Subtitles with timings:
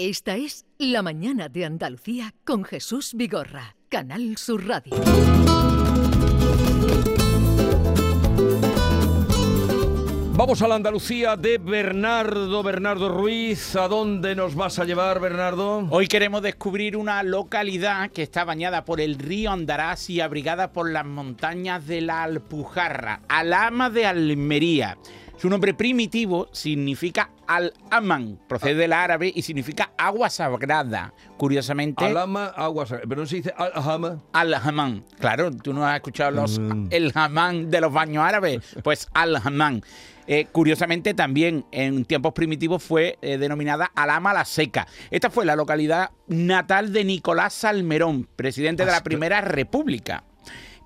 [0.00, 4.94] Esta es La Mañana de Andalucía con Jesús Vigorra, Canal Sur Radio.
[10.34, 13.74] Vamos a la Andalucía de Bernardo, Bernardo Ruiz.
[13.74, 15.88] ¿A dónde nos vas a llevar, Bernardo?
[15.90, 20.92] Hoy queremos descubrir una localidad que está bañada por el río Andarás y abrigada por
[20.92, 24.96] las montañas de la Alpujarra, Alama de Almería.
[25.38, 31.14] Su nombre primitivo significa Al-Aman, procede del árabe y significa agua sagrada.
[31.36, 32.04] Curiosamente.
[32.04, 33.08] Alama, agua sagrada.
[33.08, 34.20] Pero no se dice Al-Haman.
[34.32, 35.04] Al-Haman.
[35.20, 36.88] Claro, tú no has escuchado los, Mm.
[36.90, 38.60] el Haman de los baños árabes.
[38.82, 39.82] Pues Al-Haman.
[40.26, 44.86] Eh, curiosamente, también en tiempos primitivos fue eh, denominada Alama la Seca.
[45.10, 50.24] Esta fue la localidad natal de Nicolás Salmerón, presidente de la Primera República.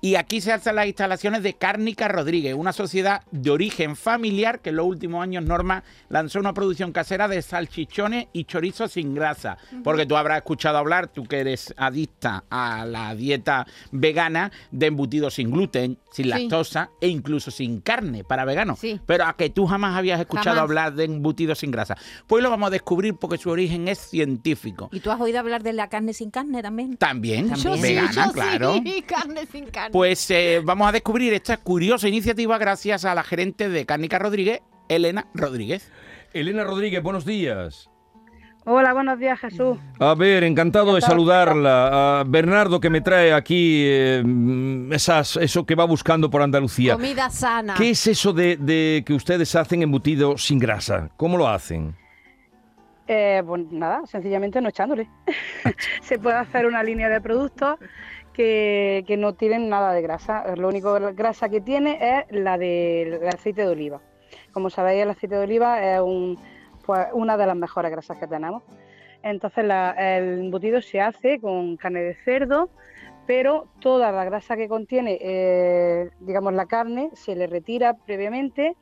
[0.00, 4.70] Y aquí se alzan las instalaciones de Cárnica Rodríguez, una sociedad de origen familiar que
[4.70, 9.58] en los últimos años, Norma, lanzó una producción casera de salchichones y chorizos sin grasa.
[9.82, 15.34] Porque tú habrás escuchado hablar, tú que eres adicta a la dieta vegana, de embutidos
[15.34, 16.30] sin gluten, sin Sí.
[16.30, 18.78] lactosa e incluso sin carne para veganos.
[18.78, 19.00] Sí.
[19.06, 20.62] Pero a que tú jamás habías escuchado Jamás.
[20.62, 21.96] hablar de embutidos sin grasa.
[22.26, 24.88] Pues lo vamos a descubrir porque su origen es científico.
[24.92, 26.96] ¿Y tú has oído hablar de la carne sin carne también?
[26.96, 28.74] También, Yo sí, vegana, yo claro.
[28.84, 29.87] sí, carne sin carne.
[29.92, 34.60] Pues eh, vamos a descubrir esta curiosa iniciativa gracias a la gerente de Cárnica Rodríguez,
[34.88, 35.90] Elena Rodríguez.
[36.32, 37.90] Elena Rodríguez, buenos días.
[38.70, 39.78] Hola, buenos días, Jesús.
[39.98, 42.20] A ver, encantado de saludarla.
[42.20, 44.22] A Bernardo, que me trae aquí eh,
[44.90, 46.92] esas, eso que va buscando por Andalucía.
[46.92, 47.74] Comida sana.
[47.78, 51.08] ¿Qué es eso de, de que ustedes hacen embutido sin grasa?
[51.16, 51.96] ¿Cómo lo hacen?
[53.06, 55.08] Eh, pues nada, sencillamente no echándole.
[56.02, 57.78] Se puede hacer una línea de productos
[58.38, 60.54] que, no tienen nada de grasa.
[60.54, 64.00] Lo único de grasa que tiene es la del aceite de oliva.
[64.52, 66.38] Como sabéis, el aceite de oliva es un,
[66.86, 68.62] pues, una de las mejores grasas que tenemos.
[69.24, 72.70] Entonces, el embutido se hace con carne de cerdo,
[73.26, 78.76] pero toda la grasa que contiene, eh, digamos, la carne, se le retira previamente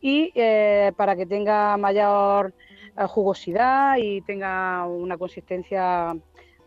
[0.00, 2.54] y eh, para que tenga mayor
[2.96, 6.14] eh, jugosidad y tenga una consistencia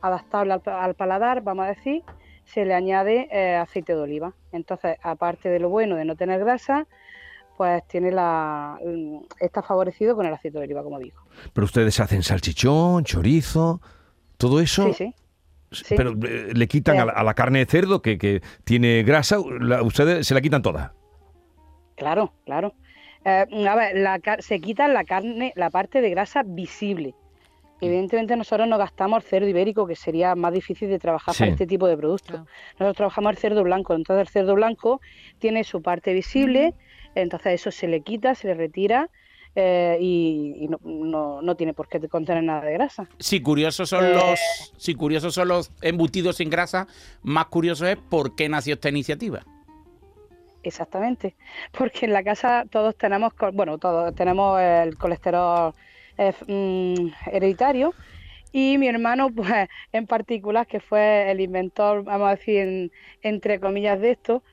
[0.01, 2.03] adaptable al, pa- al paladar, vamos a decir,
[2.45, 4.33] se le añade eh, aceite de oliva.
[4.51, 6.87] Entonces, aparte de lo bueno de no tener grasa,
[7.57, 11.19] pues tiene la mm, está favorecido con el aceite de oliva, como digo.
[11.53, 13.81] Pero ustedes hacen salchichón, chorizo,
[14.37, 14.93] todo eso.
[14.93, 15.13] Sí, sí.
[15.71, 15.95] sí.
[15.97, 19.37] Pero eh, le quitan a la, a la carne de cerdo que, que tiene grasa,
[19.59, 20.93] la- ustedes se la quitan toda.
[21.95, 22.73] Claro, claro.
[23.25, 27.15] Eh, a ver, la se quita la carne, la parte de grasa visible.
[27.79, 31.39] Evidentemente nosotros no gastamos el cerdo ibérico, que sería más difícil de trabajar Sí.
[31.43, 32.29] para este tipo de productos.
[32.31, 32.45] Claro.
[32.73, 34.99] Nosotros trabajamos el cerdo blanco, entonces el cerdo blanco
[35.39, 36.73] tiene su parte visible,
[37.15, 39.09] entonces eso se le quita, se le retira
[39.59, 43.07] eh, y, y no, no- no tiene por qué contener nada de grasa.
[43.17, 44.13] Si curiosos son Eh.
[44.13, 44.39] los,
[44.77, 46.87] si curiosos son los embutidos sin grasa,
[47.23, 49.43] más curioso es por qué nació esta iniciativa.
[50.63, 51.35] Exactamente,
[51.77, 55.73] porque en la casa todos tenemos, bueno, todos tenemos el colesterol
[56.17, 57.93] eh, mm, hereditario
[58.51, 62.91] y mi hermano, pues en particular, que fue el inventor, vamos a decir, en-
[63.21, 64.43] entre comillas de esto,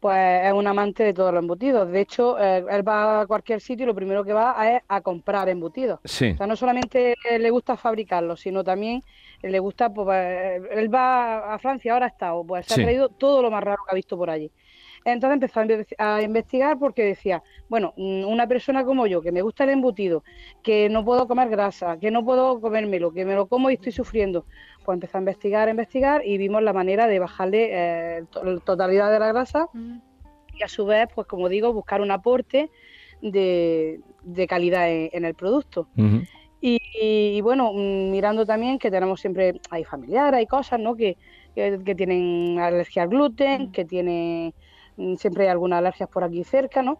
[0.00, 1.90] pues es un amante de todos los embutidos.
[1.90, 5.00] De hecho, eh, él va a cualquier sitio y lo primero que va es a
[5.00, 6.00] comprar embutidos.
[6.04, 6.30] Sí.
[6.32, 9.02] O sea, no solamente le gusta fabricarlos, sino también
[9.42, 12.80] le gusta, pues, él va a Francia, ahora está, o pues se Sí.
[12.80, 14.50] ha traído todo lo más raro que ha visto por allí.
[15.04, 19.32] Entonces empezó a inve- a investigar porque decía, bueno, mm, una persona como yo, que
[19.32, 20.22] me gusta el embutido,
[20.62, 23.92] que no puedo comer grasa, que no puedo comérmelo, que me lo como y estoy
[23.92, 24.44] sufriendo,
[24.84, 28.60] pues empezó a investigar, a investigar y vimos la manera de bajarle eh, to- la
[28.60, 29.98] totalidad de la grasa Mm.
[30.58, 32.70] y a su vez, pues como digo, buscar un aporte
[33.22, 35.88] de, de calidad en- en el producto.
[36.62, 40.94] Y, y, bueno, mm, mirando también que tenemos siempre, hay familiares, hay cosas, ¿no?
[40.94, 41.16] Que,
[41.54, 44.52] que, que tienen alergia al gluten, que tienen,
[45.18, 46.98] siempre hay algunas alergias por aquí cerca, ¿no?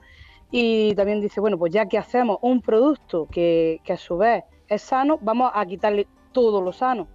[0.50, 4.44] Y también dice, bueno, pues ya que hacemos un producto que, que a su vez
[4.68, 7.06] es sano, vamos a quitarle todo lo sano.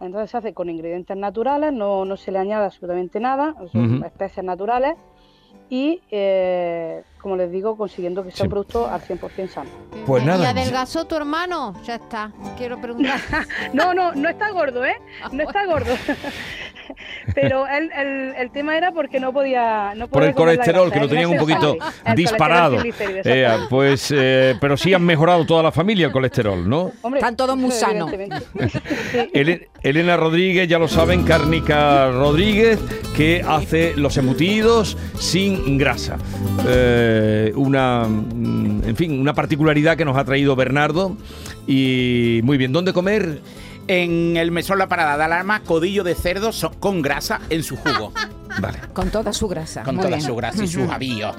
[0.00, 4.44] Entonces se hace con ingredientes naturales, no, no se le añade absolutamente nada, son especies
[4.44, 4.94] naturales
[5.70, 8.42] y, eh, como les digo, consiguiendo que sea Sí.
[8.44, 9.70] un producto al 100% sano.
[10.06, 10.50] Pues ¿Y nada.
[10.50, 11.74] adelgazó tu hermano?
[11.84, 12.32] Ya está.
[12.56, 13.18] Quiero preguntar.
[13.74, 14.96] No, no, no está gordo, ¿eh?
[15.32, 15.92] No está gordo.
[17.34, 19.94] Pero el, el, el tema era porque no podía.
[19.96, 21.76] No Por el colesterol, grasa, que lo tenían un poquito
[22.14, 22.78] disparado.
[22.82, 26.92] Eh, pues, eh, pero sí han mejorado toda la familia el colesterol, ¿no?
[27.02, 28.10] Hombre, Están todos muy sanos.
[29.82, 32.78] Elena Rodríguez, ya lo saben, Cárnica Rodríguez,
[33.16, 36.16] que hace los embutidos sin grasa.
[36.66, 41.16] Eh, una, mm, en fin, una particularidad que nos ha traído Bernardo.
[41.66, 43.40] Y muy bien, ¿dónde comer?
[43.88, 47.76] En el mesón La Parada de Alarma, codillo de cerdo so- con grasa en su
[47.76, 48.12] jugo.
[48.60, 48.80] Vale.
[48.92, 49.82] Con toda su grasa.
[49.82, 50.26] Con Muy toda bien.
[50.28, 51.34] su grasa y sus avíos.